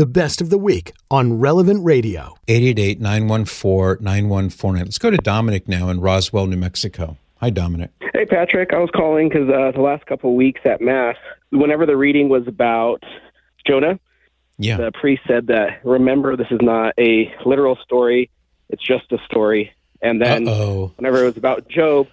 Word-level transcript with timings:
the 0.00 0.06
best 0.06 0.40
of 0.40 0.48
the 0.48 0.56
week 0.56 0.94
on 1.10 1.38
Relevant 1.38 1.84
Radio. 1.84 2.34
888 2.48 3.02
914 3.02 4.02
9149. 4.02 4.84
Let's 4.86 4.96
go 4.96 5.10
to 5.10 5.18
Dominic 5.18 5.68
now 5.68 5.90
in 5.90 6.00
Roswell, 6.00 6.46
New 6.46 6.56
Mexico. 6.56 7.18
Hi, 7.42 7.50
Dominic. 7.50 7.90
Hey, 8.14 8.24
Patrick. 8.24 8.72
I 8.72 8.78
was 8.78 8.88
calling 8.96 9.28
because 9.28 9.50
uh, 9.50 9.72
the 9.72 9.82
last 9.82 10.06
couple 10.06 10.30
of 10.30 10.36
weeks 10.36 10.62
at 10.64 10.80
Mass, 10.80 11.16
whenever 11.50 11.84
the 11.84 11.98
reading 11.98 12.30
was 12.30 12.48
about 12.48 13.02
Jonah, 13.66 14.00
Yeah. 14.56 14.78
the 14.78 14.90
priest 14.90 15.20
said 15.28 15.48
that, 15.48 15.84
remember, 15.84 16.34
this 16.34 16.50
is 16.50 16.60
not 16.62 16.94
a 16.96 17.30
literal 17.44 17.76
story, 17.84 18.30
it's 18.70 18.82
just 18.82 19.12
a 19.12 19.18
story. 19.26 19.70
And 20.00 20.18
then 20.18 20.48
oh. 20.48 20.94
whenever 20.96 21.20
it 21.20 21.26
was 21.26 21.36
about 21.36 21.68
Job, 21.68 22.06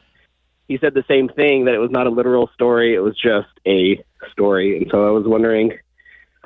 he 0.67 0.77
said 0.77 0.93
the 0.93 1.05
same 1.07 1.29
thing 1.29 1.63
that 1.63 1.73
it 1.73 1.79
was 1.79 1.91
not 1.91 2.05
a 2.05 2.09
literal 2.09 2.49
story, 2.53 2.95
it 2.95 2.99
was 2.99 3.15
just 3.15 3.47
a 3.65 4.03
story. 4.33 4.75
And 4.75 4.87
so 4.91 5.07
I 5.07 5.11
was 5.11 5.25
wondering, 5.25 5.71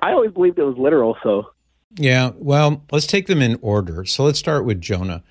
I 0.01 0.13
always 0.13 0.31
believed 0.31 0.57
it 0.59 0.63
was 0.63 0.77
literal, 0.77 1.17
so 1.23 1.51
Yeah, 1.95 2.31
well, 2.35 2.83
let's 2.91 3.07
take 3.07 3.27
them 3.27 3.41
in 3.41 3.59
order. 3.61 4.05
So 4.05 4.23
let's 4.23 4.39
start 4.39 4.65
with 4.65 4.81
Jonah. 4.81 5.23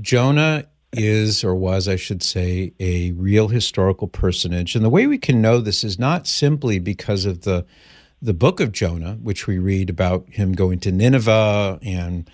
Jonah 0.00 0.66
is, 0.92 1.42
or 1.42 1.54
was, 1.54 1.88
I 1.88 1.96
should 1.96 2.22
say, 2.22 2.72
a 2.78 3.12
real 3.12 3.48
historical 3.48 4.06
personage. 4.06 4.76
And 4.76 4.84
the 4.84 4.90
way 4.90 5.06
we 5.06 5.18
can 5.18 5.42
know 5.42 5.60
this 5.60 5.82
is 5.84 5.98
not 5.98 6.26
simply 6.26 6.78
because 6.78 7.24
of 7.24 7.42
the 7.42 7.66
the 8.22 8.32
book 8.32 8.58
of 8.58 8.72
Jonah, 8.72 9.18
which 9.20 9.46
we 9.46 9.58
read 9.58 9.90
about 9.90 10.26
him 10.30 10.52
going 10.52 10.80
to 10.80 10.90
Nineveh 10.90 11.78
and 11.82 12.28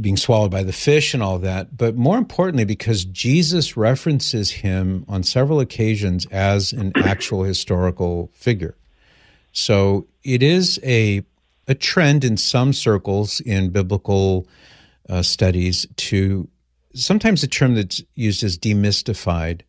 being 0.00 0.16
swallowed 0.16 0.50
by 0.50 0.64
the 0.64 0.72
fish 0.72 1.14
and 1.14 1.22
all 1.22 1.38
that, 1.38 1.76
but 1.76 1.96
more 1.96 2.18
importantly, 2.18 2.64
because 2.64 3.04
Jesus 3.04 3.76
references 3.76 4.50
him 4.50 5.04
on 5.08 5.22
several 5.22 5.60
occasions 5.60 6.26
as 6.26 6.72
an 6.72 6.92
actual 6.96 7.44
historical 7.44 8.30
figure. 8.34 8.76
So 9.52 10.06
it 10.22 10.42
is 10.42 10.78
a 10.82 11.22
a 11.68 11.74
trend 11.74 12.24
in 12.24 12.36
some 12.36 12.72
circles 12.72 13.40
in 13.40 13.70
biblical 13.70 14.48
uh, 15.08 15.22
studies 15.22 15.86
to 15.96 16.48
sometimes 16.94 17.44
a 17.44 17.46
term 17.46 17.76
that's 17.76 18.02
used 18.16 18.42
as 18.42 18.58
demystified 18.58 19.60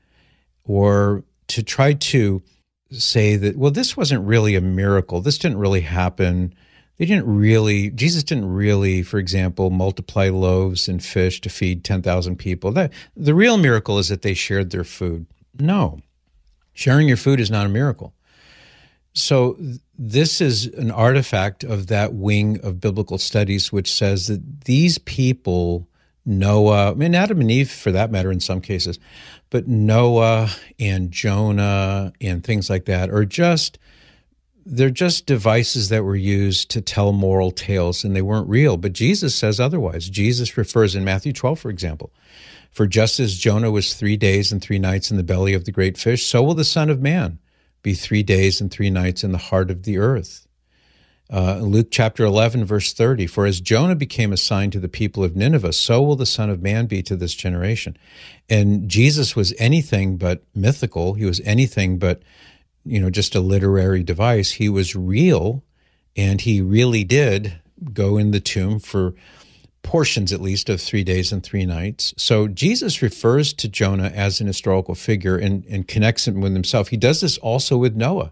or 0.64 1.24
to 1.48 1.62
try 1.62 1.94
to 1.94 2.42
say 2.90 3.36
that 3.36 3.56
well 3.56 3.72
this 3.72 3.96
wasn't 3.96 4.26
really 4.26 4.56
a 4.56 4.62
miracle. 4.62 5.22
This 5.22 5.38
didn't 5.38 5.60
really 5.60 5.82
happen. 5.82 6.54
They 6.98 7.06
didn't 7.06 7.28
really 7.28 7.90
jesus 7.92 8.24
didn't 8.24 8.52
really 8.52 9.02
for 9.04 9.18
example 9.18 9.70
multiply 9.70 10.30
loaves 10.30 10.88
and 10.88 11.04
fish 11.04 11.42
to 11.42 11.50
feed 11.50 11.84
10,000 11.84 12.36
people. 12.36 12.72
That 12.72 12.92
the 13.16 13.36
real 13.36 13.58
miracle 13.58 14.00
is 14.00 14.10
that 14.10 14.22
they 14.22 14.34
shared 14.34 14.72
their 14.72 14.84
food. 14.84 15.26
No. 15.60 16.00
Sharing 16.74 17.08
your 17.08 17.18
food 17.18 17.40
is 17.40 17.52
not 17.52 17.66
a 17.66 17.70
miracle 17.70 18.14
so 19.14 19.58
this 19.98 20.40
is 20.42 20.68
an 20.68 20.92
artifact 20.92 21.64
of 21.64 21.88
that 21.88 22.14
wing 22.14 22.60
of 22.64 22.80
biblical 22.80 23.18
studies 23.18 23.72
which 23.72 23.94
says 23.94 24.28
that 24.28 24.66
these 24.66 24.98
people 24.98 25.88
Noah, 26.26 26.92
I 26.92 26.94
mean 26.94 27.16
Adam 27.16 27.42
and 27.42 27.50
Eve 27.50 27.72
for 27.72 27.92
that 27.92 28.12
matter 28.12 28.32
in 28.32 28.40
some 28.40 28.62
cases, 28.62 29.00
but 29.50 29.68
Noah 29.68 30.50
and 30.80 31.12
Jonah 31.12 32.14
and 32.22 32.44
things 32.44 32.70
like 32.70 32.86
that 32.86 33.10
are 33.10 33.26
just 33.26 33.80
they're 34.64 34.92
just 34.92 35.26
devices 35.26 35.90
that 35.90 36.04
were 36.04 36.16
used 36.16 36.70
to 36.70 36.82
tell 36.82 37.12
moral 37.12 37.50
tales 37.50 38.04
and 38.04 38.16
they 38.16 38.22
weren't 38.22 38.48
real. 38.48 38.78
But 38.78 38.94
Jesus 38.94 39.34
says 39.34 39.60
otherwise. 39.60 40.08
Jesus 40.08 40.56
refers 40.56 40.96
in 40.96 41.04
Matthew 41.04 41.34
12, 41.34 41.60
for 41.60 41.72
example, 41.72 42.14
for 42.70 42.86
just 42.86 43.20
as 43.20 43.40
Jonah 43.40 43.72
was 43.72 43.96
three 43.96 44.18
days 44.18 44.52
and 44.52 44.62
three 44.62 44.78
nights 44.78 45.10
in 45.10 45.18
the 45.18 45.24
belly 45.24 45.56
of 45.56 45.66
the 45.66 45.72
great 45.72 45.98
fish, 45.98 46.28
so 46.28 46.44
will 46.44 46.54
the 46.54 46.64
Son 46.64 46.92
of 46.92 47.02
Man 47.02 47.40
be 47.82 47.94
three 47.94 48.24
days 48.24 48.62
and 48.62 48.72
three 48.72 48.90
nights 48.90 49.24
in 49.24 49.32
the 49.32 49.38
heart 49.38 49.72
of 49.72 49.84
the 49.84 49.98
earth. 49.98 50.48
Uh, 51.32 51.60
Luke 51.60 51.88
chapter 51.90 52.26
11, 52.26 52.66
verse 52.66 52.92
30 52.92 53.26
For 53.26 53.46
as 53.46 53.62
Jonah 53.62 53.96
became 53.96 54.34
a 54.34 54.38
sign 54.38 54.70
to 54.72 54.80
the 54.80 54.90
people 54.90 55.24
of 55.24 55.36
Nineveh, 55.36 55.72
so 55.72 56.02
will 56.02 56.18
the 56.18 56.26
Son 56.26 56.50
of 56.50 56.62
Man 56.62 56.88
be 56.88 57.02
to 57.04 57.16
this 57.16 57.34
generation. 57.34 57.98
And 58.50 58.90
Jesus 58.90 59.34
was 59.36 59.54
anything 59.58 60.18
but 60.18 60.44
mythical. 60.54 61.14
He 61.14 61.26
was 61.26 61.40
anything 61.46 61.98
but, 61.98 62.22
you 62.84 63.00
know, 63.00 63.10
just 63.10 63.34
a 63.34 63.40
literary 63.40 64.04
device. 64.04 64.52
He 64.52 64.68
was 64.68 64.94
real, 64.94 65.64
and 66.18 66.42
he 66.42 66.60
really 66.60 67.06
did 67.06 67.62
go 67.94 68.18
in 68.18 68.32
the 68.32 68.42
tomb 68.42 68.80
for 68.80 69.14
portions 69.84 70.32
at 70.32 70.42
least 70.42 70.70
of 70.70 70.80
three 70.80 71.04
days 71.04 71.32
and 71.32 71.44
three 71.44 71.66
nights. 71.66 72.14
So 72.18 72.48
Jesus 72.48 73.02
refers 73.02 73.54
to 73.54 73.68
Jonah 73.68 74.12
as 74.14 74.40
an 74.40 74.48
historical 74.48 74.96
figure 74.96 75.38
and, 75.38 75.66
and 75.66 75.88
connects 75.88 76.28
him 76.28 76.42
with 76.42 76.54
himself. 76.54 76.90
He 76.90 76.98
does 76.98 77.22
this 77.22 77.38
also 77.40 77.78
with 77.78 77.96
Noah. 77.96 78.32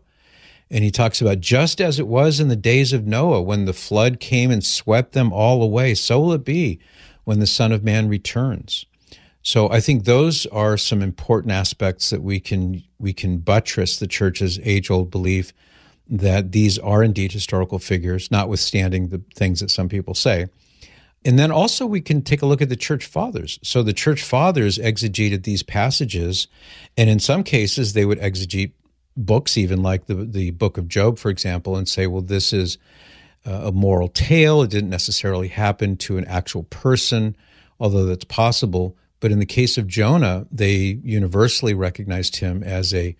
And 0.72 0.84
he 0.84 0.92
talks 0.92 1.20
about 1.20 1.40
just 1.40 1.82
as 1.82 2.00
it 2.00 2.08
was 2.08 2.40
in 2.40 2.48
the 2.48 2.56
days 2.56 2.94
of 2.94 3.08
Noah 3.08 3.42
when 3.42 3.66
the 3.66 3.74
flood 3.74 4.20
came 4.20 4.52
and 4.52 4.64
swept 4.64 5.14
them 5.14 5.34
all 5.34 5.64
away, 5.64 5.96
so 5.96 6.20
will 6.20 6.34
it 6.34 6.46
be 6.46 6.80
when 7.24 7.40
the 7.40 7.48
Son 7.48 7.72
of 7.72 7.84
Man 7.84 8.08
returns. 8.08 8.86
So 9.42 9.70
I 9.72 9.80
think 9.80 10.04
those 10.04 10.46
are 10.48 10.78
some 10.78 11.02
important 11.02 11.54
aspects 11.54 12.12
that 12.12 12.22
we 12.22 12.40
can 12.40 12.84
we 13.00 13.14
can 13.14 13.38
buttress 13.38 13.98
the 13.98 14.08
church's 14.08 14.60
age-old 14.64 15.10
belief 15.10 15.54
that 16.08 16.52
these 16.52 16.78
are 16.78 17.04
indeed 17.04 17.32
historical 17.32 17.80
figures, 17.80 18.30
notwithstanding 18.30 19.08
the 19.08 19.22
things 19.36 19.62
that 19.62 19.72
some 19.72 19.90
people 19.90 20.14
say. 20.14 20.48
And 21.26 21.38
then 21.38 21.52
also 21.52 21.86
we 21.86 22.02
can 22.02 22.22
take 22.22 22.42
a 22.42 22.46
look 22.46 22.62
at 22.62 22.70
the 22.70 22.76
church 22.76 23.06
fathers. 23.06 23.60
So 23.62 23.84
the 23.84 23.94
church 23.94 24.24
fathers 24.24 24.78
exegeted 24.78 25.44
these 25.44 25.64
passages, 25.64 26.48
and 26.98 27.10
in 27.10 27.20
some 27.20 27.44
cases 27.44 27.94
they 27.94 28.06
would 28.06 28.20
exegete 28.20 28.72
books, 29.18 29.58
even 29.58 29.82
like 29.82 30.06
the 30.06 30.16
the 30.16 30.52
book 30.52 30.78
of 30.78 30.88
Job, 30.88 31.18
for 31.18 31.30
example, 31.30 31.76
and 31.76 31.88
say, 31.88 32.08
well, 32.08 32.22
this 32.22 32.54
is 32.54 32.78
a 33.46 33.72
moral 33.72 34.08
tale. 34.08 34.62
It 34.62 34.70
didn't 34.70 34.90
necessarily 34.90 35.48
happen 35.48 35.98
to 35.98 36.18
an 36.18 36.26
actual 36.26 36.64
person, 36.64 37.36
although 37.80 38.06
that's 38.06 38.26
possible. 38.26 38.96
But 39.20 39.32
in 39.32 39.40
the 39.40 39.46
case 39.46 39.78
of 39.78 39.88
Jonah, 39.88 40.48
they 40.52 41.00
universally 41.04 41.74
recognized 41.74 42.38
him 42.38 42.64
as 42.64 42.94
a 42.94 43.16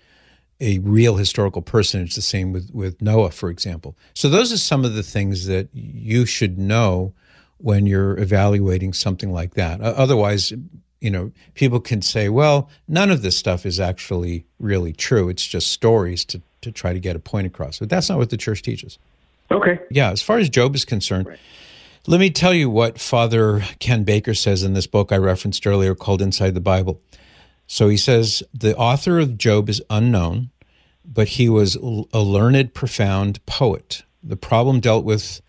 a 0.62 0.80
real 0.80 1.16
historical 1.16 1.62
personage. 1.62 2.16
The 2.16 2.22
same 2.22 2.54
with 2.54 2.70
with 2.74 3.02
Noah, 3.02 3.32
for 3.32 3.50
example. 3.50 3.98
So 4.14 4.30
those 4.30 4.54
are 4.54 4.58
some 4.58 4.86
of 4.86 4.94
the 4.94 5.04
things 5.04 5.48
that 5.48 5.68
you 5.74 6.26
should 6.26 6.58
know 6.58 7.14
when 7.60 7.86
you're 7.86 8.18
evaluating 8.18 8.94
something 8.94 9.32
like 9.32 9.54
that. 9.54 9.82
Otherwise, 9.82 10.54
you 11.00 11.10
know, 11.10 11.32
people 11.56 11.80
can 11.80 12.02
say, 12.02 12.30
well, 12.30 12.70
none 12.88 13.12
of 13.12 13.22
this 13.22 13.38
stuff 13.38 13.66
is 13.66 13.80
actually 13.80 14.46
really 14.60 14.94
true. 14.94 15.30
It's 15.30 15.46
just 15.46 15.72
stories 15.72 16.26
to, 16.26 16.42
to 16.62 16.72
try 16.72 16.94
to 16.94 17.00
get 17.00 17.16
a 17.16 17.20
point 17.20 17.48
across. 17.48 17.80
But 17.80 17.90
that's 17.90 18.10
not 18.10 18.18
what 18.18 18.30
the 18.30 18.38
church 18.38 18.62
teaches. 18.62 18.98
Okay. 19.52 19.80
Yeah, 19.90 20.12
as 20.12 20.22
far 20.22 20.38
as 20.38 20.50
Job 20.50 20.76
is 20.76 20.86
concerned, 20.86 21.28
right. 21.28 21.40
let 22.08 22.20
me 22.20 22.30
tell 22.30 22.54
you 22.54 22.70
what 22.70 23.00
Father 23.00 23.64
Ken 23.80 24.04
Baker 24.04 24.34
says 24.34 24.64
in 24.64 24.74
this 24.74 24.88
book 24.88 25.12
I 25.12 25.18
referenced 25.18 25.66
earlier 25.66 25.96
called 25.96 26.22
Inside 26.22 26.54
the 26.54 26.62
Bible. 26.62 27.02
So 27.66 27.88
he 27.88 27.98
says 27.98 28.44
the 28.54 28.76
author 28.76 29.20
of 29.20 29.38
Job 29.38 29.70
is 29.70 29.82
unknown, 29.90 30.50
but 31.06 31.30
he 31.30 31.50
was 31.50 31.76
a 31.76 32.20
learned, 32.20 32.74
profound 32.74 33.44
poet. 33.46 34.04
The 34.24 34.38
problem 34.38 34.80
dealt 34.80 35.06
with 35.06 35.42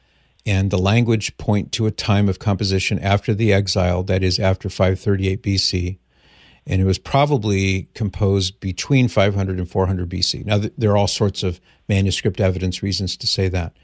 and 0.46 0.70
the 0.70 0.78
language 0.78 1.36
point 1.36 1.72
to 1.72 1.86
a 1.86 1.90
time 1.90 2.28
of 2.28 2.38
composition 2.38 2.98
after 2.98 3.34
the 3.34 3.52
exile, 3.52 4.02
that 4.04 4.22
is, 4.22 4.38
after 4.38 4.68
538 4.68 5.42
BC. 5.42 5.98
And 6.66 6.80
it 6.80 6.84
was 6.84 6.98
probably 6.98 7.88
composed 7.94 8.60
between 8.60 9.08
500 9.08 9.58
and 9.58 9.68
400 9.68 10.08
BC. 10.08 10.44
Now, 10.44 10.60
there 10.78 10.90
are 10.90 10.96
all 10.96 11.06
sorts 11.06 11.42
of 11.42 11.60
manuscript 11.88 12.40
evidence 12.40 12.82
reasons 12.82 13.16
to 13.18 13.26
say 13.26 13.48
that. 13.48 13.74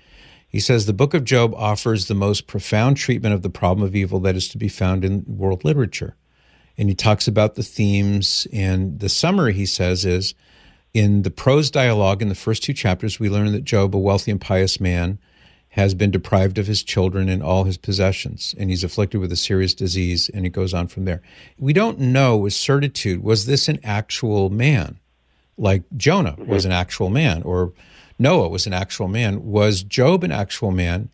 He 0.48 0.60
says 0.60 0.86
the 0.86 0.92
book 0.92 1.12
of 1.12 1.24
Job 1.24 1.54
offers 1.54 2.06
the 2.06 2.14
most 2.14 2.46
profound 2.46 2.96
treatment 2.96 3.34
of 3.34 3.42
the 3.42 3.50
problem 3.50 3.86
of 3.86 3.96
evil 3.96 4.20
that 4.20 4.36
is 4.36 4.48
to 4.48 4.58
be 4.58 4.68
found 4.68 5.04
in 5.04 5.24
world 5.26 5.64
literature. 5.64 6.16
And 6.78 6.88
he 6.88 6.94
talks 6.94 7.26
about 7.26 7.54
the 7.54 7.62
themes. 7.62 8.46
And 8.52 9.00
the 9.00 9.08
summary, 9.08 9.54
he 9.54 9.66
says, 9.66 10.04
is 10.04 10.34
in 10.94 11.22
the 11.22 11.30
prose 11.30 11.70
dialogue 11.70 12.22
in 12.22 12.28
the 12.28 12.34
first 12.34 12.62
two 12.62 12.72
chapters, 12.72 13.20
we 13.20 13.28
learn 13.28 13.52
that 13.52 13.64
Job, 13.64 13.94
a 13.94 13.98
wealthy 13.98 14.30
and 14.30 14.40
pious 14.40 14.80
man, 14.80 15.18
has 15.76 15.92
been 15.92 16.10
deprived 16.10 16.56
of 16.56 16.66
his 16.66 16.82
children 16.82 17.28
and 17.28 17.42
all 17.42 17.64
his 17.64 17.76
possessions, 17.76 18.54
and 18.58 18.70
he's 18.70 18.82
afflicted 18.82 19.20
with 19.20 19.30
a 19.30 19.36
serious 19.36 19.74
disease, 19.74 20.30
and 20.32 20.46
it 20.46 20.50
goes 20.50 20.72
on 20.72 20.88
from 20.88 21.04
there. 21.04 21.20
We 21.58 21.74
don't 21.74 21.98
know 21.98 22.34
with 22.34 22.54
certitude 22.54 23.22
was 23.22 23.44
this 23.44 23.68
an 23.68 23.78
actual 23.84 24.48
man, 24.48 24.96
like 25.58 25.82
Jonah 25.94 26.32
mm-hmm. 26.32 26.50
was 26.50 26.64
an 26.64 26.72
actual 26.72 27.10
man, 27.10 27.42
or 27.42 27.72
Noah 28.18 28.48
was 28.48 28.66
an 28.66 28.72
actual 28.72 29.06
man. 29.06 29.50
Was 29.50 29.82
Job 29.82 30.24
an 30.24 30.32
actual 30.32 30.70
man? 30.70 31.10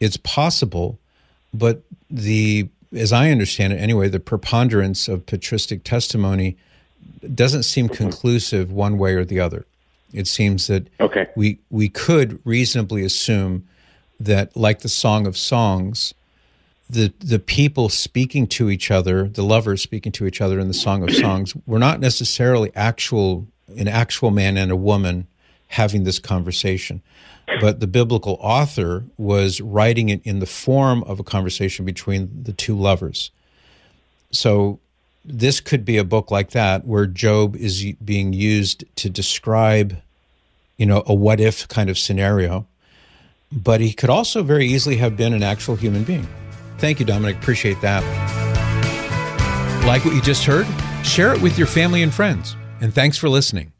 It's 0.00 0.16
possible, 0.16 0.98
but 1.52 1.82
the 2.10 2.68
as 2.94 3.12
I 3.12 3.30
understand 3.30 3.74
it 3.74 3.76
anyway, 3.76 4.08
the 4.08 4.20
preponderance 4.20 5.08
of 5.08 5.26
patristic 5.26 5.84
testimony 5.84 6.56
doesn't 7.34 7.64
seem 7.64 7.90
conclusive 7.90 8.72
one 8.72 8.96
way 8.96 9.12
or 9.12 9.26
the 9.26 9.40
other. 9.40 9.66
It 10.14 10.26
seems 10.26 10.68
that 10.68 10.88
okay. 11.00 11.28
we 11.36 11.58
we 11.68 11.90
could 11.90 12.40
reasonably 12.46 13.04
assume 13.04 13.68
that, 14.20 14.56
like 14.56 14.80
the 14.80 14.88
Song 14.88 15.26
of 15.26 15.36
Songs, 15.36 16.14
the 16.88 17.12
the 17.18 17.38
people 17.38 17.88
speaking 17.88 18.46
to 18.46 18.70
each 18.70 18.90
other, 18.90 19.28
the 19.28 19.42
lovers 19.42 19.82
speaking 19.82 20.12
to 20.12 20.26
each 20.26 20.40
other 20.40 20.58
in 20.60 20.68
the 20.68 20.74
Song 20.74 21.02
of 21.02 21.14
Songs, 21.24 21.54
were 21.66 21.78
not 21.78 22.00
necessarily 22.00 22.70
actual 22.74 23.46
an 23.76 23.88
actual 23.88 24.30
man 24.30 24.56
and 24.56 24.70
a 24.70 24.76
woman 24.76 25.26
having 25.68 26.04
this 26.04 26.18
conversation, 26.18 27.02
but 27.60 27.80
the 27.80 27.86
biblical 27.86 28.38
author 28.40 29.04
was 29.18 29.60
writing 29.60 30.08
it 30.08 30.20
in 30.24 30.38
the 30.38 30.46
form 30.46 31.02
of 31.04 31.18
a 31.18 31.24
conversation 31.24 31.84
between 31.84 32.30
the 32.44 32.52
two 32.52 32.76
lovers. 32.76 33.30
So 34.30 34.78
this 35.24 35.60
could 35.60 35.84
be 35.84 35.98
a 35.98 36.04
book 36.04 36.30
like 36.30 36.50
that 36.50 36.86
where 36.86 37.06
Job 37.06 37.56
is 37.56 37.92
being 38.04 38.32
used 38.32 38.84
to 38.96 39.10
describe, 39.10 40.00
you 40.76 40.86
know, 40.86 41.02
a 41.06 41.14
what 41.14 41.40
if 41.40 41.66
kind 41.68 41.90
of 41.90 41.98
scenario. 41.98 42.66
But 43.52 43.80
he 43.80 43.92
could 43.92 44.10
also 44.10 44.42
very 44.42 44.66
easily 44.66 44.96
have 44.96 45.16
been 45.16 45.32
an 45.32 45.42
actual 45.42 45.76
human 45.76 46.04
being. 46.04 46.26
Thank 46.78 47.00
you, 47.00 47.06
Dominic. 47.06 47.36
Appreciate 47.36 47.80
that. 47.80 48.02
Like 49.86 50.04
what 50.04 50.14
you 50.14 50.22
just 50.22 50.44
heard? 50.44 50.66
Share 51.04 51.32
it 51.32 51.40
with 51.40 51.56
your 51.56 51.68
family 51.68 52.02
and 52.02 52.12
friends. 52.12 52.56
And 52.80 52.92
thanks 52.92 53.16
for 53.16 53.28
listening. 53.28 53.72